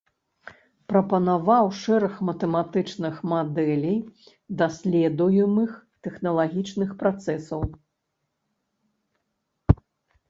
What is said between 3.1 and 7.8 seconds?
мадэлей даследуемых тэхналагічных працэсаў.